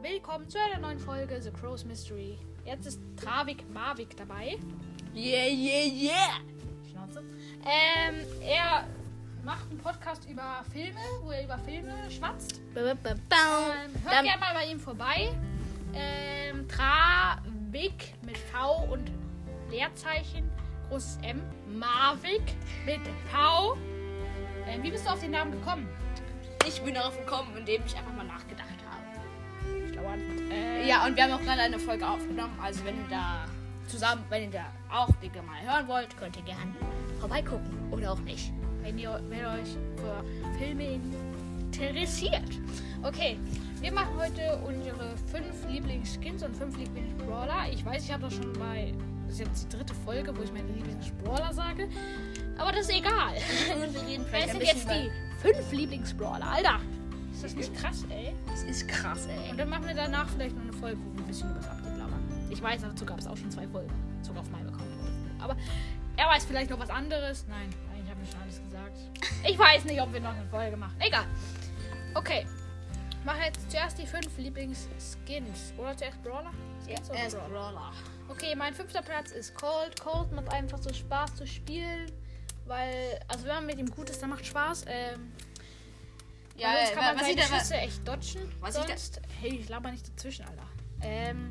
willkommen 0.00 0.48
zu 0.48 0.58
einer 0.58 0.78
neuen 0.78 0.98
Folge 0.98 1.40
The 1.40 1.50
Crow's 1.50 1.84
Mystery. 1.84 2.38
Jetzt 2.64 2.86
ist 2.86 3.00
Travik 3.16 3.68
Marvik 3.72 4.16
dabei. 4.16 4.56
Yeah, 5.14 5.46
yeah, 5.48 5.86
yeah. 5.86 6.40
Schnauze. 6.88 7.24
Ähm, 7.64 8.24
er 8.42 8.86
macht 9.44 9.68
einen 9.70 9.78
Podcast 9.78 10.28
über 10.30 10.64
Filme, 10.72 11.00
wo 11.22 11.30
er 11.32 11.44
über 11.44 11.58
Filme 11.58 11.92
schwatzt. 12.10 12.60
Ähm, 12.76 12.84
hört 12.84 14.22
gerne 14.22 14.40
mal 14.40 14.54
bei 14.54 14.66
ihm 14.70 14.78
vorbei. 14.78 15.32
Ähm, 15.94 16.68
Travik 16.68 18.14
mit 18.22 18.38
V 18.38 18.84
und 18.84 19.10
Leerzeichen, 19.68 20.48
großes 20.90 21.18
M. 21.22 21.42
Marvik 21.66 22.54
mit 22.86 23.00
V. 23.32 23.76
Ähm, 24.68 24.82
wie 24.82 24.92
bist 24.92 25.06
du 25.06 25.10
auf 25.10 25.20
den 25.20 25.32
Namen 25.32 25.50
gekommen? 25.50 25.88
Ich 26.68 26.80
bin 26.82 26.94
darauf 26.94 27.18
gekommen, 27.18 27.56
indem 27.56 27.82
ich 27.84 27.96
einfach 27.96 28.14
mal 28.14 28.24
nachgedacht 28.24 28.71
Antwort. 30.12 30.52
Äh, 30.52 30.88
Ja, 30.88 31.06
und 31.06 31.16
wir 31.16 31.24
haben 31.24 31.32
auch 31.32 31.40
gerade 31.42 31.62
eine 31.62 31.78
Folge 31.78 32.06
aufgenommen. 32.08 32.56
Also 32.62 32.84
wenn 32.84 32.96
ihr 32.96 33.08
da 33.10 33.44
zusammen, 33.88 34.24
wenn 34.28 34.44
ihr 34.44 34.50
da 34.50 34.66
auch 34.94 35.08
Dinge 35.22 35.42
mal 35.42 35.60
hören 35.62 35.88
wollt, 35.88 36.16
könnt 36.16 36.36
ihr 36.36 36.42
gerne 36.42 36.74
vorbeigucken. 37.20 37.76
Oder 37.90 38.12
auch 38.12 38.20
nicht. 38.20 38.52
wenn 38.82 38.98
ihr, 38.98 39.20
wenn 39.28 39.44
euch 39.44 39.68
für 39.96 40.24
Filme 40.58 41.00
interessiert. 41.70 42.50
Okay, 43.02 43.38
wir 43.80 43.92
machen 43.92 44.10
heute 44.18 44.56
unsere 44.66 45.16
fünf 45.30 45.66
Lieblingsskins 45.68 46.42
und 46.42 46.56
fünf 46.56 46.76
Lieblingsbrawler. 46.76 47.66
Ich 47.72 47.84
weiß, 47.84 48.04
ich 48.04 48.12
habe 48.12 48.22
das 48.24 48.34
schon 48.34 48.52
bei. 48.54 48.92
Das 49.26 49.34
ist 49.34 49.46
jetzt 49.46 49.64
die 49.72 49.76
dritte 49.76 49.94
Folge, 49.94 50.36
wo 50.36 50.42
ich 50.42 50.52
meine 50.52 50.70
Lieblingsbrawler 50.72 51.52
sage. 51.52 51.88
Aber 52.58 52.70
das 52.72 52.82
ist 52.88 52.92
egal. 52.96 53.34
Und 53.74 53.94
wir 53.94 54.02
reden 54.06 54.26
Wer 54.30 54.40
vielleicht 54.42 54.50
sind 54.50 54.62
jetzt 54.62 54.88
die 54.90 55.10
fünf 55.40 55.72
Lieblingsbrawler? 55.72 56.46
Alter! 56.46 56.80
Ist 57.42 57.56
das 57.56 57.68
nicht 57.68 57.74
krass, 57.74 58.04
ey? 58.08 58.32
Das 58.46 58.62
ist 58.62 58.86
krass, 58.86 59.26
ey. 59.26 59.50
Und 59.50 59.58
dann 59.58 59.68
machen 59.68 59.86
wir 59.88 59.94
danach 59.94 60.28
vielleicht 60.28 60.54
noch 60.54 60.62
eine 60.62 60.72
Folge, 60.72 60.98
wo 61.04 61.12
wir 61.12 61.24
ein 61.24 61.26
bisschen 61.26 61.50
über 61.50 61.58
das 61.58 61.70
Update 61.70 61.98
labern. 61.98 62.46
Ich 62.50 62.62
weiß, 62.62 62.82
dazu 62.82 63.04
gab 63.04 63.18
es 63.18 63.26
auch 63.26 63.36
schon 63.36 63.50
zwei 63.50 63.66
Folgen. 63.66 63.92
Sogar 64.22 64.42
auf 64.42 64.50
meinem 64.50 64.68
Account. 64.68 64.88
Aber 65.40 65.56
er 66.16 66.26
weiß 66.28 66.44
vielleicht 66.44 66.70
noch 66.70 66.78
was 66.78 66.90
anderes. 66.90 67.44
Nein, 67.48 67.68
nein, 67.88 68.00
ich 68.04 68.10
habe 68.10 68.20
mir 68.20 68.26
schon 68.26 68.40
alles 68.42 68.62
gesagt. 68.62 68.98
Ich 69.44 69.58
weiß 69.58 69.84
nicht, 69.86 70.00
ob 70.00 70.12
wir 70.12 70.20
noch 70.20 70.34
eine 70.36 70.46
Folge 70.50 70.76
machen. 70.76 70.94
Egal. 71.00 71.24
Okay. 72.14 72.46
Mache 73.24 73.40
jetzt 73.46 73.68
zuerst 73.68 73.98
die 73.98 74.06
fünf 74.06 74.38
Lieblingsskins. 74.38 75.74
Oder 75.78 75.96
zuerst 75.96 76.22
Brawler? 76.22 76.52
Skins 76.86 77.10
oder 77.10 77.18
Er 77.18 77.26
ist 77.26 77.36
Brawler? 77.36 77.48
Brawler. 77.48 77.92
Okay, 78.28 78.54
mein 78.54 78.72
fünfter 78.72 79.02
Platz 79.02 79.32
ist 79.32 79.54
Cold. 79.56 80.00
Cold 80.00 80.30
macht 80.30 80.52
einfach 80.52 80.78
so 80.78 80.92
Spaß 80.92 81.34
zu 81.34 81.46
spielen. 81.46 82.10
Weil, 82.66 83.18
also 83.26 83.44
wenn 83.46 83.54
man 83.54 83.66
mit 83.66 83.78
ihm 83.78 83.90
gut 83.90 84.10
ist, 84.10 84.22
dann 84.22 84.30
macht 84.30 84.46
Spaß. 84.46 84.84
Ähm, 84.86 85.32
Ja, 86.62 86.72
äh, 86.74 86.86
sonst 86.86 86.94
kann 86.94 87.04
man 87.04 87.14
was 87.16 87.22
seine 87.26 87.42
sieht 87.42 87.50
er? 87.52 87.58
Schüsse 87.58 87.74
echt 87.76 88.08
dodgen. 88.08 88.52
was 88.60 88.76
er- 88.76 88.86
sonst, 88.86 89.20
hey, 89.40 89.54
ich 89.56 89.68
laber 89.68 89.90
nicht 89.90 90.08
dazwischen, 90.08 90.44
Alter. 90.46 90.66
Ähm, 91.02 91.48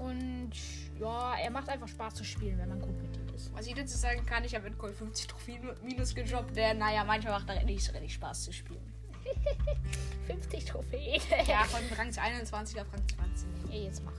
und 0.00 0.50
ja, 0.98 1.36
er 1.36 1.50
macht 1.50 1.68
einfach 1.68 1.88
Spaß 1.88 2.14
zu 2.14 2.24
spielen, 2.24 2.58
wenn 2.58 2.68
man 2.68 2.80
gut 2.80 3.00
mit 3.00 3.16
ihm 3.16 3.28
ist. 3.34 3.52
Was 3.54 3.66
ich 3.66 3.74
dazu 3.74 3.96
sagen 3.96 4.24
kann, 4.26 4.44
ich 4.44 4.54
habe 4.54 4.66
in 4.66 4.76
Call 4.78 4.92
50 4.92 5.26
Trophäen 5.26 5.68
minus 5.82 6.14
gedroppt. 6.14 6.56
Der, 6.56 6.74
naja, 6.74 7.04
manchmal 7.04 7.32
macht 7.34 7.48
er 7.48 7.62
nicht 7.64 7.84
so 7.84 7.92
richtig 7.92 8.14
Spaß 8.14 8.42
zu 8.44 8.52
spielen. 8.52 8.92
50 10.26 10.64
Trophäen. 10.64 11.20
Ja, 11.46 11.64
von 11.64 11.80
Rang 11.96 12.16
21 12.16 12.80
auf 12.80 12.86
Rang 12.92 13.02
20. 13.08 13.48
Ey, 13.72 13.84
jetzt 13.84 14.02
mach. 14.04 14.12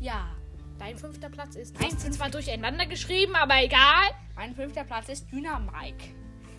Ja, 0.00 0.34
dein 0.78 0.96
fünfter 0.98 1.30
Platz 1.30 1.54
ist. 1.56 1.74
Du 1.76 1.80
Mein 1.80 1.86
hast 1.90 2.00
sie 2.00 2.06
fünfter- 2.06 2.18
zwar 2.24 2.30
durcheinander 2.30 2.86
geschrieben, 2.86 3.34
aber 3.36 3.62
egal. 3.62 4.10
Mein 4.36 4.54
fünfter 4.54 4.84
Platz 4.84 5.08
ist 5.08 5.30
Dynamike. 5.30 6.14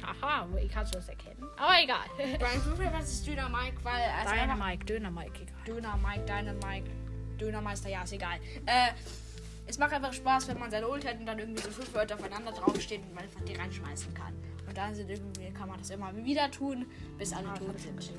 Haha, 0.06 0.48
ich 0.64 0.72
kann 0.72 0.88
das 0.92 1.08
erkennen. 1.09 1.44
Aber 1.58 1.81
egal. 1.81 2.06
Mein 2.17 2.61
fünfter 2.61 2.89
Platz 2.89 3.11
ist 3.11 3.28
Dynamike, 3.28 3.84
weil 3.84 4.03
also 4.20 4.34
einfach 4.34 4.56
Dynamike, 4.56 4.86
Dynamike, 4.86 5.42
egal. 5.44 5.56
Dynamike, 5.67 6.25
Dynamike, 6.25 6.92
Dynameister, 7.39 7.90
ja, 7.90 8.03
ist 8.03 8.13
egal. 8.13 8.38
Äh, 8.66 8.91
es 9.68 9.78
macht 9.79 9.94
einfach 9.94 10.13
Spaß, 10.13 10.47
wenn 10.50 10.59
man 10.59 10.69
seine 10.69 10.88
Ult 10.88 11.06
hat 11.07 11.19
und 11.19 11.25
dann 11.25 11.40
irgendwie 11.40 11.62
so 11.62 11.69
fünf 11.69 11.94
Wörter 11.94 12.16
aufeinander 12.16 12.52
draufstehen 12.52 13.03
und 13.03 13.16
man 13.16 13.24
einfach 13.24 13.41
die 13.41 13.56
reinschmeißen 13.56 14.13
kann. 14.13 14.34
Und 14.68 14.78
dann 14.78 14.94
sind 14.94 15.09
irgendwie, 15.09 15.52
kann 15.52 15.68
man 15.68 15.79
das 15.79 15.90
immer 15.90 16.16
wieder 16.16 16.50
tun, 16.52 16.85
bis 17.18 17.34
alle 17.34 17.50
Ah, 17.50 17.53
tot 17.53 17.79
sind. 17.79 18.12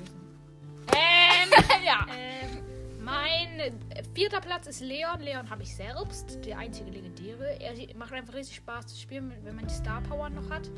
Ähm, 0.93 1.49
ja. 1.85 2.05
ähm, 2.15 2.63
mein 3.03 3.59
äh, 3.59 3.71
vierter 4.13 4.41
Platz 4.41 4.67
ist 4.67 4.81
Leon. 4.81 5.21
Leon 5.21 5.49
habe 5.49 5.63
ich 5.63 5.73
selbst, 5.75 6.43
der 6.45 6.57
einzige 6.57 6.89
legendäre. 6.91 7.59
Er 7.61 7.73
macht 7.95 8.11
einfach 8.13 8.33
richtig 8.33 8.57
Spaß 8.57 8.87
zu 8.87 8.99
spielen, 8.99 9.31
wenn 9.43 9.55
man 9.55 9.65
die 9.65 9.73
Star 9.73 10.01
Power 10.01 10.29
noch 10.29 10.49
hat. 10.49 10.69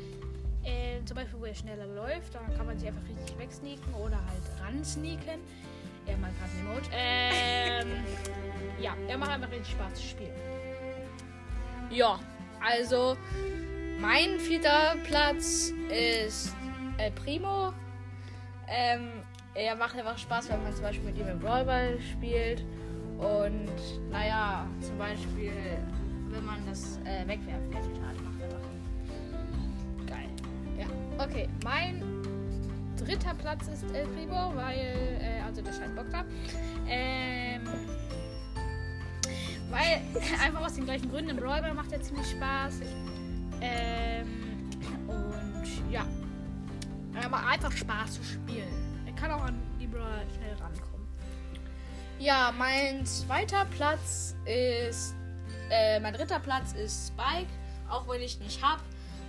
Ähm, 0.64 1.06
zum 1.06 1.16
Beispiel, 1.16 1.40
wo 1.40 1.44
er 1.44 1.54
schneller 1.54 1.86
läuft, 1.86 2.34
da 2.34 2.40
kann 2.56 2.66
man 2.66 2.78
sich 2.78 2.88
einfach 2.88 3.08
richtig 3.08 3.38
wegsneaken 3.38 3.94
oder 3.94 4.16
halt 4.16 4.42
ransneaken. 4.62 5.40
Er 6.06 6.16
mal 6.16 6.30
gerade 6.32 6.52
eine 6.52 6.70
Emote. 6.70 6.90
Ähm, 6.92 8.04
ja, 8.80 8.94
er 9.08 9.18
macht 9.18 9.30
einfach 9.30 9.50
richtig 9.50 9.72
Spaß 9.72 9.94
zu 9.94 10.02
spielen. 10.02 10.34
Ja, 11.90 12.18
also 12.64 13.16
mein 13.98 14.38
vierter 14.38 14.96
Platz 15.04 15.72
ist 15.88 16.54
El 16.98 17.10
Primo. 17.12 17.72
Ähm, 18.68 19.10
er 19.54 19.74
macht 19.74 19.96
einfach 19.96 20.16
Spaß, 20.16 20.50
wenn 20.50 20.62
man 20.62 20.72
zum 20.72 20.82
Beispiel 20.82 21.04
mit 21.06 21.18
ihm 21.18 21.28
im 21.28 21.38
Brawlball 21.38 21.98
spielt. 22.00 22.64
Und 23.18 23.70
naja, 24.10 24.66
zum 24.80 24.96
Beispiel, 24.96 25.52
wenn 26.28 26.44
man 26.44 26.64
das 26.66 26.98
äh, 27.04 27.26
Wegwerf-Gadget 27.26 28.00
hat, 28.00 28.29
Okay, 31.22 31.50
mein 31.64 32.02
dritter 32.96 33.34
Platz 33.34 33.68
ist 33.68 33.84
El 33.94 34.06
Primo, 34.06 34.54
weil, 34.54 35.18
äh, 35.20 35.42
also 35.44 35.60
der 35.60 35.72
scheint 35.74 35.94
Bock 35.94 36.06
da. 36.10 36.24
Ähm, 36.88 37.62
weil 39.68 40.00
einfach 40.42 40.62
aus 40.62 40.74
den 40.74 40.86
gleichen 40.86 41.10
Gründen 41.10 41.30
im 41.32 41.36
Brawlball 41.36 41.74
macht 41.74 41.92
er 41.92 42.00
ziemlich 42.00 42.26
Spaß. 42.30 42.80
Ähm, 43.60 44.70
und 45.06 45.92
ja. 45.92 46.06
Er 47.20 47.28
macht 47.28 47.46
einfach 47.46 47.72
Spaß 47.72 48.14
zu 48.14 48.24
spielen. 48.24 49.02
Er 49.04 49.12
kann 49.12 49.30
auch 49.30 49.44
an 49.44 49.60
die 49.78 49.86
Brawler 49.86 50.22
schnell 50.34 50.54
rankommen. 50.54 51.06
Ja, 52.18 52.50
mein 52.56 53.04
zweiter 53.04 53.66
Platz 53.66 54.34
ist. 54.46 55.14
Äh, 55.70 56.00
mein 56.00 56.14
dritter 56.14 56.40
Platz 56.40 56.72
ist 56.72 57.08
Spike. 57.08 57.50
Auch 57.90 58.08
wenn 58.08 58.22
ich 58.22 58.40
nicht 58.40 58.64
hab. 58.64 58.80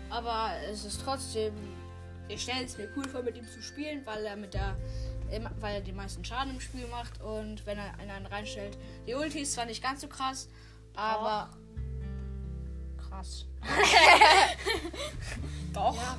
Aber 0.10 0.52
es 0.72 0.86
ist 0.86 1.02
trotzdem. 1.04 1.54
Ich 2.34 2.44
stelle 2.44 2.64
es 2.64 2.78
mir 2.78 2.90
cool 2.96 3.08
vor, 3.08 3.24
mit 3.24 3.36
ihm 3.36 3.46
zu 3.46 3.62
spielen, 3.62 4.06
weil 4.06 4.26
er 4.26 4.36
mit 4.36 4.54
der. 4.54 4.78
Weil 5.60 5.76
er 5.76 5.82
die 5.82 5.94
meisten 5.94 6.26
Schaden 6.26 6.54
im 6.54 6.60
Spiel 6.60 6.88
macht 6.88 7.22
und 7.22 7.66
wenn 7.66 7.78
er 7.78 7.98
einen 8.00 8.26
reinstellt. 8.26 8.78
Die 9.08 9.14
Ulti 9.14 9.40
ist 9.40 9.54
zwar 9.54 9.66
nicht 9.66 9.82
ganz 9.82 10.02
so 10.02 10.08
krass, 10.08 10.50
aber. 10.96 11.50
Krass. 12.98 13.46
Doch. 15.74 15.96
Ja. 15.96 16.18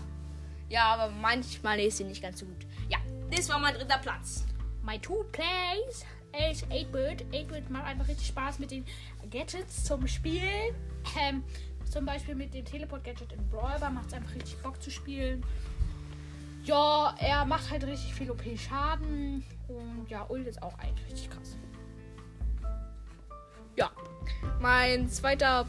ja, 0.68 0.84
aber 0.94 1.12
manchmal 1.12 1.80
ist 1.80 1.98
sie 1.98 2.04
nicht 2.04 2.22
ganz 2.22 2.40
so 2.40 2.46
gut. 2.46 2.66
Ja, 2.88 2.98
das 3.30 3.48
war 3.48 3.58
mein 3.58 3.74
dritter 3.74 3.98
Platz. 3.98 4.46
My 4.82 4.98
two 4.98 5.24
plays 5.32 6.04
ist 6.50 6.64
8-Bit. 6.66 7.26
8-Bit 7.32 7.70
macht 7.70 7.84
einfach 7.84 8.08
richtig 8.08 8.28
Spaß 8.28 8.58
mit 8.58 8.70
den 8.70 8.84
Gadgets 9.30 9.84
zum 9.84 10.06
Spielen. 10.06 10.74
Ähm, 11.20 11.44
zum 11.90 12.06
Beispiel 12.06 12.34
mit 12.34 12.54
dem 12.54 12.64
Teleport-Gadget 12.64 13.32
in 13.32 13.48
Brawler 13.50 13.90
macht 13.90 14.08
es 14.08 14.14
einfach 14.14 14.34
richtig 14.34 14.56
Bock 14.62 14.82
zu 14.82 14.90
spielen. 14.90 15.44
Ja, 16.64 17.14
er 17.18 17.44
macht 17.44 17.70
halt 17.70 17.84
richtig 17.84 18.14
viel 18.14 18.30
OP-Schaden. 18.30 19.44
Und 19.68 20.06
ja, 20.08 20.24
Ult 20.28 20.46
ist 20.46 20.62
auch 20.62 20.78
eigentlich 20.78 21.06
richtig 21.10 21.30
krass. 21.30 21.56
Ja. 23.76 23.90
Mein 24.60 25.08
zweiter 25.08 25.66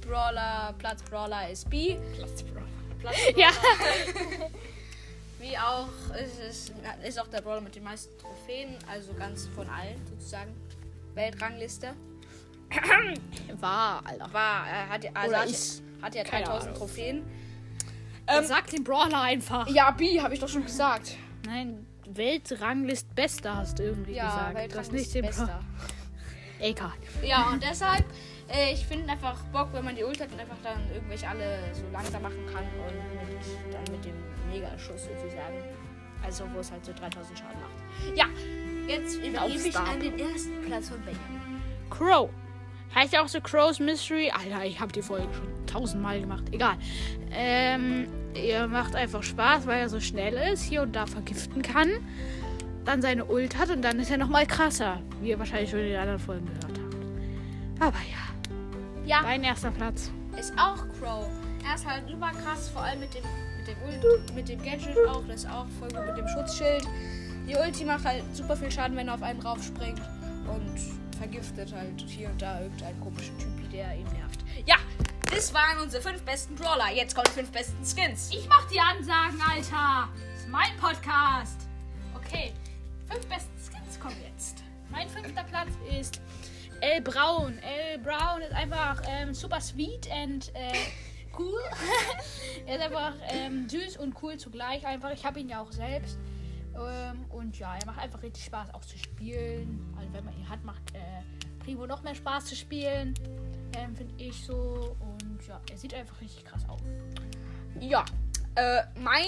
Brawler, 0.00 0.74
Platz 0.78 1.02
Brawler 1.02 1.50
ist 1.50 1.68
B. 1.68 1.96
Platz 2.16 2.42
Brawler. 2.42 2.66
Platz 3.00 3.16
Ja. 3.34 3.50
Wie 5.40 5.56
auch 5.58 5.88
ist 6.14 6.40
es 6.40 6.72
ist 7.06 7.20
auch 7.20 7.26
der 7.26 7.40
Brawler 7.40 7.60
mit 7.60 7.74
den 7.74 7.84
meisten 7.84 8.16
Trophäen, 8.18 8.76
also 8.90 9.12
ganz 9.14 9.48
von 9.48 9.68
allen 9.68 10.00
sozusagen. 10.06 10.54
Weltrangliste. 11.14 11.94
War, 13.60 14.02
Alter. 14.04 14.32
War, 14.32 14.68
er 14.68 14.88
hat, 14.88 15.06
also 15.14 15.28
Oder 15.28 15.38
hat, 15.40 15.82
hat 16.02 16.14
ja 16.14 16.24
Keine 16.24 16.44
3000 16.44 16.48
Ahnung. 16.48 16.78
Trophäen. 16.78 17.45
Ähm, 18.28 18.44
Sag 18.44 18.66
den 18.68 18.82
Brawler 18.84 19.20
einfach. 19.22 19.68
ja, 19.68 19.90
B 19.92 20.20
habe 20.20 20.34
ich 20.34 20.40
doch 20.40 20.48
schon 20.48 20.64
gesagt. 20.64 21.16
Nein, 21.46 21.86
Weltranglist 22.08 23.14
Bester 23.14 23.56
hast 23.56 23.78
du 23.78 23.84
irgendwie 23.84 24.14
Ja, 24.14 24.24
gesagt. 24.24 24.42
Du 24.42 24.48
hast 24.48 24.54
Weltrangliste 24.92 24.96
nicht 24.96 25.14
den 25.14 25.22
bester. 25.26 25.60
Egal. 26.58 26.92
Ja, 27.22 27.50
und 27.50 27.62
deshalb, 27.62 28.04
äh, 28.48 28.72
ich 28.72 28.86
finde 28.86 29.10
einfach 29.12 29.38
Bock, 29.52 29.68
wenn 29.72 29.84
man 29.84 29.94
die 29.94 30.04
Ult 30.04 30.20
hat 30.20 30.32
und 30.32 30.40
einfach 30.40 30.56
dann 30.64 30.90
irgendwelche 30.92 31.28
alle 31.28 31.58
so 31.74 31.82
langsam 31.92 32.22
machen 32.22 32.46
kann 32.46 32.64
und 32.64 32.94
mit, 33.28 33.74
dann 33.74 33.94
mit 33.94 34.04
dem 34.04 34.14
Megaschuss 34.50 35.04
sozusagen. 35.04 35.62
Also, 36.24 36.44
wo 36.54 36.60
es 36.60 36.72
halt 36.72 36.84
so 36.84 36.92
3000 36.92 37.38
Schaden 37.38 37.60
macht. 37.60 38.16
Ja, 38.16 38.24
jetzt 38.88 39.16
übergebe 39.16 39.68
ich 39.68 39.76
an 39.76 40.00
den 40.00 40.18
ersten 40.18 40.62
Platz 40.62 40.88
von 40.88 40.98
Benjamin. 41.02 41.62
Crow. 41.90 42.30
Heißt 42.94 43.12
ja 43.12 43.22
auch 43.22 43.28
so 43.28 43.40
Crow's 43.40 43.78
Mystery. 43.78 44.30
Alter, 44.30 44.64
ich 44.64 44.80
habe 44.80 44.92
die 44.92 45.02
Folge 45.02 45.26
schon 45.34 45.66
tausendmal 45.66 46.20
gemacht. 46.20 46.44
Egal. 46.52 46.76
Ähm, 47.32 48.08
er 48.34 48.66
macht 48.68 48.94
einfach 48.94 49.22
Spaß, 49.22 49.66
weil 49.66 49.80
er 49.80 49.88
so 49.88 50.00
schnell 50.00 50.34
ist, 50.52 50.62
hier 50.62 50.82
und 50.82 50.94
da 50.96 51.06
vergiften 51.06 51.62
kann. 51.62 51.90
dann 52.84 53.02
seine 53.02 53.24
Ult 53.24 53.58
hat 53.58 53.70
und 53.70 53.82
dann 53.82 53.98
ist 53.98 54.10
er 54.12 54.16
nochmal 54.16 54.46
krasser, 54.46 55.00
wie 55.20 55.30
ihr 55.30 55.38
wahrscheinlich 55.38 55.70
schon 55.70 55.80
in 55.80 55.86
den 55.88 55.96
anderen 55.98 56.20
Folgen 56.20 56.46
gehört 56.46 56.64
habt. 56.78 57.82
Aber 57.82 57.98
ja, 57.98 59.04
Ja, 59.04 59.22
mein 59.22 59.42
erster 59.42 59.70
Platz. 59.72 60.10
ist 60.38 60.52
auch 60.56 60.84
Crow. 61.00 61.26
Er 61.68 61.74
ist 61.74 61.84
halt 61.84 62.08
überkrass, 62.08 62.68
vor 62.68 62.82
allem 62.82 63.00
mit 63.00 63.12
dem, 63.12 63.22
mit 63.58 63.66
dem 63.66 63.82
Ult, 63.82 64.34
mit 64.36 64.48
dem 64.48 64.62
Gadget 64.62 64.96
auch. 65.08 65.22
Das 65.26 65.42
ist 65.42 65.50
auch 65.50 65.66
voll 65.80 65.88
gut 65.88 66.06
mit 66.06 66.16
dem 66.16 66.28
Schutzschild. 66.28 66.86
Die 67.48 67.56
Ulti 67.56 67.84
macht 67.84 68.04
halt 68.04 68.22
super 68.34 68.56
viel 68.56 68.70
Schaden, 68.70 68.96
wenn 68.96 69.08
er 69.08 69.14
auf 69.14 69.22
einen 69.22 69.40
raufspringt. 69.40 70.00
Und 70.48 70.76
vergiftet 71.16 71.72
halt 71.74 72.00
hier 72.06 72.28
und 72.30 72.40
da 72.40 72.60
irgendeinen 72.60 73.00
komischen 73.00 73.38
Typ, 73.38 73.70
der 73.70 73.94
ihn 73.94 74.06
nervt. 74.12 74.40
Ja, 74.66 74.76
das 75.30 75.52
waren 75.52 75.80
unsere 75.82 76.02
fünf 76.02 76.22
besten 76.22 76.54
Brawler. 76.54 76.92
Jetzt 76.94 77.14
kommen 77.14 77.26
die 77.28 77.40
fünf 77.40 77.50
besten 77.50 77.84
Skins. 77.84 78.30
Ich 78.32 78.48
mach 78.48 78.68
die 78.70 78.80
Ansagen, 78.80 79.40
Alter. 79.40 80.08
Das 80.32 80.40
ist 80.40 80.48
mein 80.48 80.76
Podcast. 80.78 81.68
Okay, 82.14 82.52
fünf 83.10 83.26
besten 83.26 83.52
Skins 83.58 84.00
kommen 84.00 84.16
jetzt. 84.30 84.62
Mein 84.90 85.08
fünfter 85.08 85.44
Platz 85.44 85.70
ist 85.98 86.20
El 86.80 87.00
Braun. 87.00 87.58
El 87.58 87.98
Braun 87.98 88.42
ist 88.42 88.52
einfach 88.52 89.02
ähm, 89.08 89.34
super 89.34 89.60
sweet 89.60 90.08
and 90.10 90.52
äh, 90.54 90.72
cool. 91.38 91.60
er 92.66 92.76
ist 92.76 92.82
einfach 92.82 93.14
ähm, 93.30 93.68
süß 93.68 93.96
und 93.96 94.14
cool 94.22 94.36
zugleich. 94.36 94.86
Einfach, 94.86 95.10
ich 95.10 95.24
habe 95.24 95.40
ihn 95.40 95.48
ja 95.48 95.60
auch 95.60 95.72
selbst. 95.72 96.18
Ähm, 96.76 97.24
und 97.30 97.58
ja, 97.58 97.76
er 97.76 97.86
macht 97.86 97.98
einfach 97.98 98.22
richtig 98.22 98.44
Spaß 98.44 98.74
auch 98.74 98.84
zu 98.84 98.98
spielen. 98.98 99.92
Also 99.96 100.12
wenn 100.12 100.24
man 100.24 100.36
ihn 100.38 100.48
hat, 100.48 100.62
macht 100.64 100.94
äh, 100.94 101.00
Primo 101.64 101.86
noch 101.86 102.02
mehr 102.02 102.14
Spaß 102.14 102.46
zu 102.46 102.56
spielen. 102.56 103.14
Ähm, 103.76 103.94
Finde 103.96 104.14
ich 104.22 104.44
so. 104.44 104.96
Und 105.00 105.46
ja, 105.46 105.60
er 105.70 105.76
sieht 105.76 105.94
einfach 105.94 106.20
richtig 106.20 106.44
krass 106.44 106.68
aus. 106.68 106.80
Ja, 107.80 108.04
äh, 108.54 108.82
mein 109.00 109.26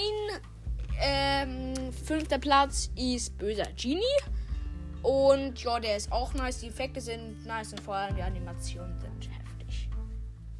ähm, 1.01 1.91
fünfter 1.93 2.39
Platz 2.39 2.89
ist 2.95 3.37
Böser 3.37 3.67
Genie. 3.75 4.01
Und 5.01 5.63
ja, 5.63 5.79
der 5.79 5.95
ist 5.97 6.11
auch 6.11 6.33
nice. 6.33 6.59
Die 6.59 6.67
Effekte 6.67 6.99
sind 6.99 7.45
nice 7.45 7.71
und 7.71 7.79
vor 7.79 7.95
allem 7.95 8.15
die 8.15 8.21
Animationen 8.21 8.99
sind 8.99 9.29
heftig. 9.31 9.89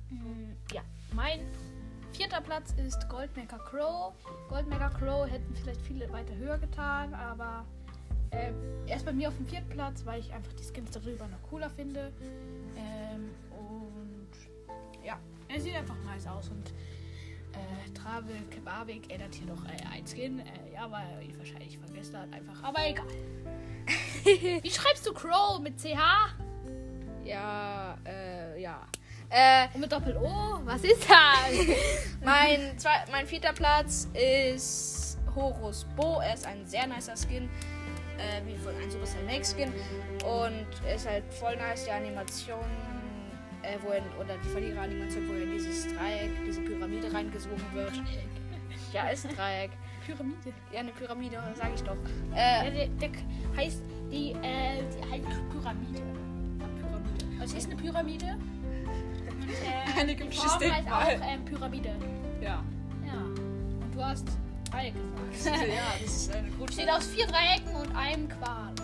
Mm, 0.10 0.52
Ja, 0.74 0.82
mein 1.14 1.42
vierter 2.20 2.42
Platz 2.42 2.74
ist 2.74 3.08
Goldmaker 3.08 3.60
Crow. 3.60 4.14
Goldmaker 4.50 4.90
Crow 4.90 5.26
hätten 5.26 5.56
vielleicht 5.56 5.82
viele 5.84 6.12
weiter 6.12 6.36
höher 6.36 6.58
getan, 6.58 7.14
aber 7.14 7.66
ähm, 8.32 8.56
er 8.88 8.98
ist 8.98 9.06
bei 9.06 9.14
mir 9.14 9.30
auf 9.30 9.38
dem 9.38 9.48
vierten 9.48 9.70
Platz, 9.70 10.06
weil 10.06 10.20
ich 10.20 10.34
einfach 10.34 10.52
die 10.52 10.64
Skins 10.66 10.92
darüber 10.92 11.30
noch 11.30 11.42
cooler 11.44 11.70
finde. 11.70 12.12
Ähm, 12.76 13.30
und 13.58 14.28
ja, 15.02 15.18
er 15.48 15.62
sieht 15.62 15.74
einfach 15.76 15.96
nice 16.04 16.28
aus 16.28 16.50
und 16.50 16.72
äh, 17.54 17.90
Travel 17.94 18.36
Kebabik 18.50 19.10
ändert 19.10 19.36
hier 19.36 19.48
noch 19.48 19.64
äh, 19.64 19.78
ein 19.90 20.06
Skin. 20.06 20.40
Äh, 20.40 20.74
ja, 20.74 20.92
weil 20.92 21.08
er 21.12 21.22
ihn 21.22 21.38
wahrscheinlich 21.38 21.78
vergessen 21.78 22.18
hat, 22.18 22.34
einfach. 22.34 22.62
Aber 22.62 22.86
egal. 22.86 23.08
Wie 24.62 24.70
schreibst 24.70 25.08
du 25.08 25.14
Crow 25.14 25.62
mit 25.62 25.80
CH? 25.80 26.36
Ja, 27.24 27.98
äh, 28.06 28.62
ja. 28.62 28.86
Äh, 29.30 29.68
Und 29.74 29.82
mit 29.82 29.92
Doppel-O? 29.92 30.60
Was 30.66 30.84
ist 30.84 31.04
das? 31.10 31.76
mein, 32.24 32.78
zwei, 32.78 32.92
mein 33.12 33.26
vierter 33.28 33.54
Platz 33.54 34.08
ist 34.14 35.18
Horus 35.36 35.86
Bo. 35.96 36.20
Er 36.20 36.34
ist 36.34 36.46
ein 36.48 36.66
sehr 36.66 36.88
nicer 36.88 37.16
Skin. 37.16 37.50
Äh, 38.18 38.46
wie 38.46 38.58
von 38.58 38.76
einem 38.76 38.90
Supercell 38.90 39.24
Max 39.26 39.54
Skin. 39.54 39.72
Und 40.26 40.66
er 40.86 40.96
ist 40.96 41.08
halt 41.08 41.24
voll 41.34 41.56
nice, 41.58 41.86
die 41.86 41.92
Animation. 41.92 42.60
Äh, 43.62 43.78
wo 43.84 43.90
er, 43.92 44.02
oder 44.20 44.36
die 44.44 44.50
Verlierer-Animation, 44.50 45.28
wo 45.30 45.34
er 45.34 45.44
in 45.44 45.52
dieses 45.52 45.84
Dreieck, 45.94 46.32
diese 46.46 46.62
Pyramide 46.62 47.14
reingesogen 47.14 47.62
wird. 47.74 47.92
Ja, 48.94 49.10
ist 49.10 49.26
ein 49.28 49.36
Dreieck. 49.36 49.72
Pyramide. 50.06 50.54
Ja, 50.72 50.80
eine 50.80 50.92
Pyramide, 50.92 51.38
sag 51.56 51.70
ich 51.76 51.84
doch. 51.84 51.98
Ja, 52.36 52.64
Äh, 52.64 52.72
der, 52.72 52.88
der 52.88 53.10
heißt 53.58 53.82
die, 54.12 54.32
äh, 54.32 54.82
die 54.82 55.12
heißt 55.12 55.50
Pyramide. 55.52 56.00
Ja, 56.00 56.68
Pyramide. 56.80 57.42
Also 57.42 57.58
es 57.58 57.64
ist 57.66 57.72
eine 57.72 57.82
Pyramide. 57.82 58.38
Äh, 59.50 60.00
Eine 60.00 60.16
gibt's 60.16 60.38
Form 60.38 60.60
mal. 60.86 60.94
auch 60.94 61.08
ähm, 61.28 61.46
Pyramide. 61.46 61.96
ja. 62.42 62.64
Ja. 63.06 63.14
Und 63.24 63.92
du 63.96 64.04
hast 64.04 64.26
Dreieck 64.72 64.94
gesagt. 65.32 65.58
ja, 65.68 65.94
das 66.02 66.12
ist 66.16 66.32
eine 66.36 66.50
gute 66.52 66.66
Besteht 66.68 66.90
aus 66.92 67.08
vier 67.08 67.26
Dreiecken 67.28 67.76
und 67.76 67.96
einem 67.96 68.28
Quadrat. 68.30 68.82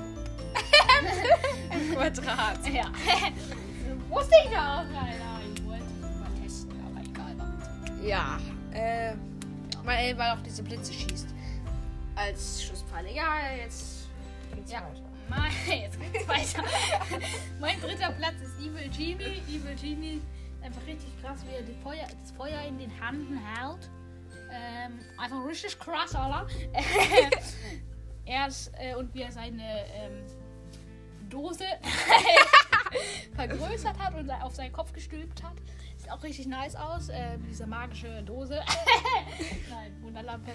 Quadrat. 1.93 2.67
Ja. 2.73 2.85
Wusste 4.09 4.33
ich 4.43 4.49
doch, 4.49 4.57
Alter. 4.57 5.39
Ich 5.55 5.65
wollte 5.65 5.83
mal 6.01 6.29
testen, 6.43 6.71
aber 6.85 7.01
egal. 7.05 7.35
warum. 7.37 8.05
Ja, 8.05 8.37
äh, 8.71 9.13
weil, 9.83 10.17
weil 10.17 10.31
auch 10.31 10.41
diese 10.43 10.63
Blitze 10.63 10.93
schießt. 10.93 11.27
Als 12.15 12.63
Schusspfeile. 12.63 13.11
Ja, 13.13 13.25
jetzt 13.63 14.07
geht's 14.55 14.71
Ja. 14.71 14.81
weiter. 14.81 15.01
Mein, 15.27 15.79
jetzt 15.81 15.97
geht's 15.99 16.27
weiter. 16.27 16.67
mein 17.59 17.79
dritter 17.81 18.11
Platz 18.11 18.35
ist 18.43 18.59
Evil 18.59 18.89
Genie. 18.89 19.41
Evil 19.49 19.75
Genie 19.81 20.21
einfach 20.65 20.85
richtig 20.87 21.11
krass, 21.21 21.39
wie 21.47 21.55
er 21.55 21.61
die 21.61 21.73
Feuer, 21.73 22.07
das 22.21 22.31
Feuer 22.31 22.61
in 22.67 22.77
den 22.77 22.89
Händen 22.89 23.37
hält. 23.37 23.89
Ähm, 24.51 24.99
einfach 25.17 25.45
richtig 25.45 25.77
krass, 25.79 26.15
Alter. 26.15 26.47
er 28.25 28.47
ist, 28.47 28.71
äh, 28.79 28.95
und 28.95 29.13
wie 29.13 29.21
er 29.21 29.31
seine 29.31 29.85
ähm, 29.93 30.25
Dose 31.29 31.65
vergrößert 33.35 33.97
hat 33.99 34.15
und 34.15 34.29
auf 34.29 34.55
seinen 34.55 34.71
Kopf 34.71 34.93
gestülpt 34.93 35.43
hat. 35.43 35.55
Sieht 35.97 36.11
auch 36.11 36.23
richtig 36.23 36.47
nice 36.47 36.75
aus. 36.75 37.09
Äh, 37.09 37.37
mit 37.37 37.49
dieser 37.49 37.67
magische 37.67 38.23
Dose. 38.23 38.61
Nein, 39.69 39.95
Wunderlampe. 40.01 40.53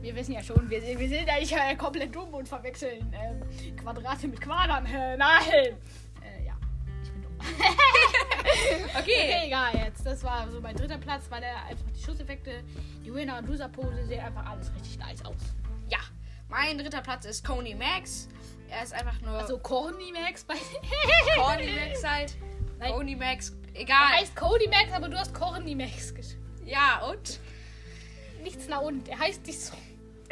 Wir 0.00 0.14
wissen 0.14 0.32
ja 0.32 0.42
schon, 0.42 0.68
wir, 0.68 0.82
wir 0.82 1.08
sind 1.08 1.26
ja 1.26 1.38
nicht 1.38 1.52
äh, 1.52 1.76
komplett 1.76 2.14
dumm 2.14 2.34
und 2.34 2.48
verwechseln 2.48 3.12
ähm, 3.14 3.76
Quadrate 3.76 4.28
mit 4.28 4.40
Quadern. 4.40 4.86
Äh, 4.86 5.16
nein! 5.16 5.76
Äh, 6.22 6.46
ja, 6.46 6.54
ich 7.02 7.10
bin 7.10 7.22
dumm. 7.22 7.36
Okay, 8.98 9.46
egal 9.46 9.74
jetzt. 9.76 10.04
Das 10.04 10.22
war 10.24 10.50
so 10.50 10.60
mein 10.60 10.76
dritter 10.76 10.98
Platz, 10.98 11.24
weil 11.30 11.42
er 11.42 11.64
einfach 11.66 11.84
die 11.96 12.02
Schusseffekte, 12.02 12.62
die 13.04 13.12
Winner- 13.14 13.38
und 13.38 13.48
Loser-Pose 13.48 14.04
sehen 14.06 14.20
einfach 14.20 14.46
alles 14.46 14.72
richtig 14.74 14.98
nice 14.98 15.24
aus. 15.24 15.36
Ja, 15.88 15.98
mein 16.48 16.76
dritter 16.78 17.00
Platz 17.00 17.24
ist 17.24 17.44
Coney 17.46 17.74
Max. 17.74 18.28
Er 18.68 18.82
ist 18.84 18.92
einfach 18.92 19.20
nur 19.22 19.32
Also 19.32 19.58
Corny 19.58 20.12
Max 20.12 20.44
bei. 20.44 20.54
Coney 21.36 21.72
Max 21.72 22.04
halt. 22.04 22.34
Nein. 22.78 22.92
Coney 22.92 23.16
Max, 23.16 23.52
Er 23.74 23.80
egal. 23.82 24.08
heißt 24.20 24.36
Cody 24.36 24.68
Max, 24.68 24.92
aber 24.92 25.08
du 25.08 25.18
hast 25.18 25.34
Corny 25.34 25.74
Max 25.74 26.14
geschrieben. 26.14 26.44
Ja, 26.64 27.00
und? 27.10 27.40
Nichts 28.42 28.68
nach 28.68 28.80
unten. 28.80 29.08
Er 29.10 29.18
heißt 29.18 29.46
nicht 29.46 29.60
so. 29.60 29.74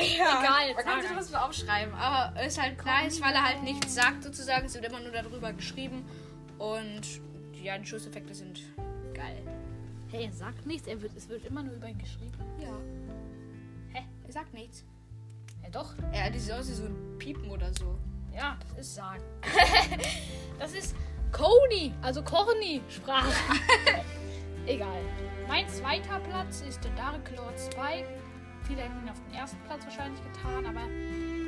Ja, 0.01 0.41
Egal, 0.41 0.75
Man 0.75 0.85
kann 0.85 1.03
sich 1.03 1.11
was 1.17 1.35
aufschreiben, 1.35 1.93
aber 1.95 2.41
ist 2.43 2.61
halt 2.63 2.79
Coney 2.79 3.03
nice, 3.05 3.21
weil 3.21 3.33
er 3.35 3.43
halt 3.45 3.63
nichts 3.65 3.95
sagt 3.95 4.23
sozusagen. 4.23 4.67
Es 4.67 4.75
wird 4.75 4.85
immer 4.85 5.01
nur 5.01 5.11
darüber 5.13 5.53
geschrieben. 5.53 6.09
Und 6.59 7.03
ja, 7.63 7.79
die 7.79 7.87
Schusseffekte 7.87 8.35
sind 8.35 8.61
geil. 9.15 9.43
Hey, 10.11 10.25
er 10.25 10.33
sagt 10.33 10.67
nichts. 10.67 10.87
Er 10.89 11.01
wird, 11.03 11.15
es 11.17 11.29
wird 11.29 11.45
immer 11.45 11.63
nur 11.63 11.75
über 11.75 11.89
ihn 11.89 11.99
geschrieben. 11.99 12.39
Ja. 12.61 12.79
Hä? 13.93 14.07
Er 14.27 14.33
sagt 14.33 14.55
nichts. 14.55 14.85
Ja, 15.63 15.71
doch. 15.71 15.95
Ja, 16.15 16.31
die 16.31 16.39
sieht 16.39 16.53
aus 16.53 16.69
wie 16.69 16.75
so 16.75 16.85
ein 16.85 17.19
Piepen 17.19 17.51
oder 17.51 17.73
so. 17.75 17.99
Ja, 18.35 18.57
das 18.61 18.87
ist 18.87 18.95
sagen. 18.95 19.23
das 20.59 20.73
ist 20.73 20.95
Coney, 21.33 21.93
also 22.03 22.23
Corny-Sprache. 22.23 23.33
Egal. 24.67 25.03
Mein 25.47 25.69
zweiter 25.69 26.21
Platz 26.21 26.63
ist 26.63 26.83
der 26.85 26.93
Dark 26.93 27.31
Lord 27.37 27.59
Spike. 27.59 28.09
Viele 28.63 28.83
hätten 28.83 29.03
ihn 29.03 29.09
auf 29.09 29.21
den 29.27 29.35
ersten 29.35 29.59
Platz 29.67 29.85
wahrscheinlich 29.85 30.21
getan, 30.33 30.67
aber 30.67 30.83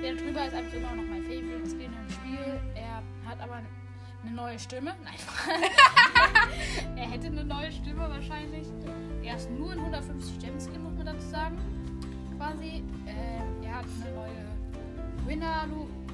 der 0.03 0.15
drüber 0.15 0.47
ist 0.47 0.55
einfach 0.55 0.73
immer 0.73 0.95
noch 0.95 1.05
mein 1.05 1.23
Favorite 1.23 1.69
Skin 1.69 1.93
im 1.93 2.11
Spiel. 2.11 2.61
Er 2.75 3.03
hat 3.29 3.41
aber 3.41 3.63
eine 4.23 4.35
neue 4.35 4.59
Stimme. 4.59 4.93
Nein. 5.05 5.59
er 6.97 7.11
hätte 7.11 7.27
eine 7.29 7.45
neue 7.45 7.73
Stimme 7.73 8.09
wahrscheinlich. 8.09 8.67
Er 9.23 9.37
ist 9.37 9.51
nur 9.51 9.73
ein 9.73 9.79
150 9.79 10.39
Gem 10.39 10.59
Skin, 10.61 10.83
muss 10.83 10.95
man 10.95 11.07
dazu 11.07 11.27
sagen. 11.29 11.59
Quasi. 12.37 12.83
Ähm, 13.07 13.63
er 13.63 13.77
hat 13.77 13.85
eine 14.03 14.15
neue 14.15 15.27
Winner 15.27 15.67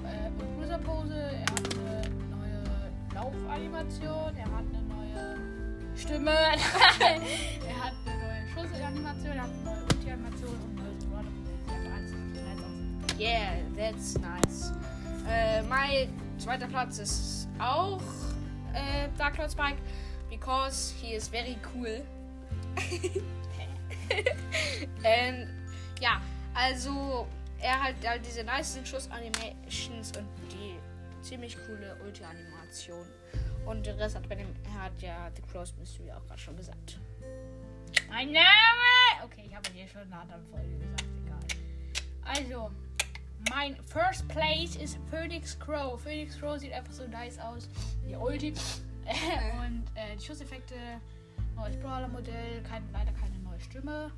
äh, 0.05 0.43
und 0.43 0.61
Loser 0.61 0.79
Pose. 0.79 1.15
Er 1.15 1.41
hat 1.41 1.75
eine 1.75 2.11
neue 2.31 2.65
Laufanimation. 3.15 4.37
Er 4.37 4.45
hat 4.45 4.65
eine 4.73 4.83
neue 4.89 5.97
Stimme. 5.97 6.31
er 6.31 7.85
hat 7.85 7.95
eine 8.05 8.17
neue 8.23 8.49
Schussanimation. 8.53 9.33
Er 9.33 9.43
hat 9.43 9.51
eine 9.51 9.65
neue 9.65 9.83
Ulti-Animation 9.83 10.51
und 10.51 10.81
eine 10.81 10.91
neue 11.11 11.27
aus. 11.95 13.21
Yeah, 13.21 13.63
that's 13.75 14.19
nice. 14.19 14.73
Äh, 15.27 15.63
mein 15.63 16.09
zweiter 16.39 16.67
Platz 16.67 16.99
ist 16.99 17.49
auch 17.59 18.01
äh, 18.75 19.09
Dark 19.17 19.39
Lord 19.39 19.51
Spike, 19.51 19.79
because 20.31 20.95
he 21.01 21.15
is 21.15 21.29
very 21.29 21.57
cool. 21.75 22.03
ähm, 25.05 25.49
ja, 26.01 26.21
also 26.55 27.27
er 27.61 27.83
hat 27.83 27.95
halt 28.07 28.27
diese 28.27 28.45
nice 28.45 28.79
Schuss-Animations 28.85 30.13
und 30.17 30.29
die 30.53 30.77
ziemlich 31.23 31.57
coole 31.67 31.97
Ulti-Animation. 32.05 33.07
Und 33.65 33.85
den 33.85 33.97
Rest 33.97 34.15
hat, 34.15 34.29
bei 34.29 34.37
dem, 34.37 34.49
hat 34.79 35.01
ja 35.01 35.31
The 35.35 35.43
Cross 35.43 35.75
Mystery 35.77 36.13
auch 36.13 36.25
gerade 36.27 36.41
schon 36.41 36.57
gesagt. 36.57 37.01
Mein 38.09 38.31
Name! 38.31 38.45
Okay, 39.25 39.45
ich 39.47 39.55
habe 39.55 39.69
hier 39.75 39.89
schon 39.89 40.03
in 40.03 40.13
einer 40.13 40.23
anderen 40.23 40.45
Folge 40.47 40.79
gesagt. 40.79 41.05
Egal. 41.25 41.41
Also, 42.23 42.71
mein 43.51 43.77
First 43.85 44.27
Place 44.29 44.77
ist 44.77 44.99
Phoenix 45.11 45.59
Crow. 45.59 46.01
Phoenix 46.01 46.39
Crow 46.39 46.59
sieht 46.59 46.73
einfach 46.73 46.93
so 46.93 47.07
nice 47.07 47.39
aus. 47.39 47.69
Die 48.07 48.15
Ulti. 48.15 48.55
und 49.67 49.85
äh, 49.95 50.17
die 50.17 50.25
Schusseffekte, 50.25 50.75
neues 51.55 51.77
Brawler-Modell, 51.77 52.63
kein, 52.63 52.83
leider 52.93 53.13
keine 53.13 53.39
neue 53.39 53.61
Stimme. 53.61 54.11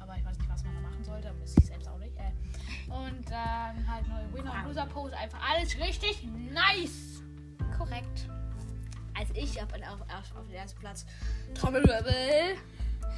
Aber 0.00 0.16
ich 0.16 0.24
weiß 0.24 0.38
nicht, 0.38 0.48
was 0.48 0.62
man 0.64 0.74
da 0.74 0.80
machen 0.80 1.04
sollte, 1.04 1.28
aber 1.30 1.38
ich 1.44 1.64
selbst 1.64 1.88
auch 1.88 1.98
nicht. 1.98 2.16
Äh, 2.16 2.92
und 2.92 3.28
dann 3.30 3.86
halt 3.92 4.06
neue 4.08 4.32
Winner- 4.32 4.52
und 4.52 4.66
Loser-Pose. 4.66 5.16
Einfach 5.16 5.40
alles 5.50 5.76
richtig 5.78 6.22
nice. 6.52 7.22
Korrekt. 7.76 8.28
Also 9.18 9.32
ich 9.34 9.60
habe 9.60 9.74
auf, 9.88 10.00
auf, 10.02 10.36
auf 10.38 10.46
den 10.46 10.56
ersten 10.56 10.78
Platz 10.78 11.06
Trommelwirbel. 11.54 12.56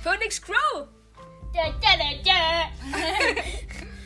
Phoenix 0.02 0.40
Crow. 0.40 0.88
Da, 1.52 1.70
da, 1.80 1.96
da, 1.98 2.22
da. 2.24 2.98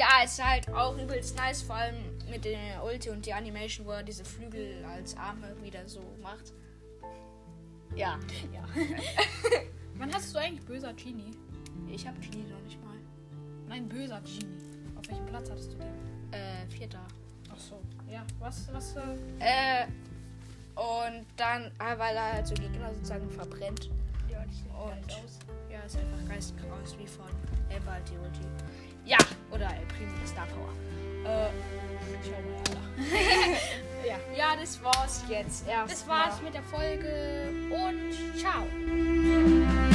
Ja, 0.00 0.24
ist 0.24 0.42
halt 0.42 0.66
auch 0.72 0.96
übelst 0.96 1.36
nice, 1.36 1.60
vor 1.60 1.74
allem 1.76 1.96
mit 2.30 2.42
der 2.46 2.82
Ulti 2.82 3.10
und 3.10 3.26
die 3.26 3.34
Animation, 3.34 3.86
wo 3.86 3.90
er 3.90 4.02
diese 4.02 4.24
Flügel 4.24 4.82
als 4.86 5.14
Arme 5.14 5.54
wieder 5.62 5.86
so 5.86 6.00
macht. 6.22 6.54
Ja, 7.94 8.18
ja. 8.50 8.64
Wann 9.96 10.10
hast 10.14 10.34
du 10.34 10.38
eigentlich 10.38 10.64
böser 10.64 10.94
Genie? 10.94 11.32
ich 11.92 12.06
habe 12.06 12.18
Genie 12.20 12.44
noch 12.50 12.62
nicht 12.62 12.82
mal. 12.82 12.96
Nein, 13.68 13.90
böser 13.90 14.22
Genie. 14.22 14.56
Auf 14.98 15.06
welchem 15.06 15.26
Platz 15.26 15.50
hattest 15.50 15.72
du 15.74 15.76
den? 15.76 16.32
Äh, 16.32 16.66
vierter. 16.70 17.06
Ach 17.52 17.58
so. 17.58 17.78
Ja, 18.10 18.24
was, 18.38 18.72
was, 18.72 18.96
äh, 18.96 19.00
Äh, 19.40 19.86
und 20.76 21.26
dann, 21.36 21.64
äh, 21.78 21.98
weil 21.98 22.16
er 22.16 22.32
halt 22.36 22.46
so 22.46 22.54
Gegner 22.54 22.94
sozusagen 22.94 23.28
verbrennt. 23.28 23.90
ja, 24.30 24.40
Und- 24.40 25.08
geil 25.08 25.16
aus. 25.24 25.38
Ja, 25.70 25.80
ist 25.80 25.98
einfach 25.98 26.26
geistkrass 26.26 26.96
wie 26.98 27.06
von 27.06 27.26
halt 27.86 28.08
die 28.08 28.16
Ulti. 28.16 28.40
Ja, 29.04 29.18
oder 29.50 29.66
El 29.66 29.86
Primo 29.86 30.26
Star 30.26 30.46
Power. 30.46 30.70
Äh, 31.24 31.50
Schau 32.22 32.30
mal, 32.30 32.62
ja. 34.06 34.16
ja, 34.36 34.56
das 34.56 34.82
war's 34.82 35.24
jetzt. 35.28 35.64
Das 35.66 36.06
war's 36.06 36.40
mit 36.42 36.54
der 36.54 36.62
Folge 36.62 37.50
und 37.70 38.38
ciao. 38.38 39.89